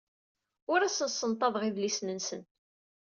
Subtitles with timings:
[0.71, 2.41] Ur asen-ssenṭaḍeɣ idlisen-nsen.